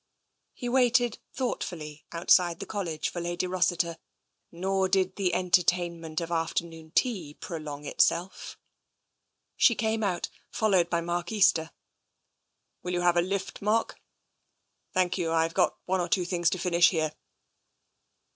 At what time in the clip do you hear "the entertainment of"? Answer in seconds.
5.15-6.31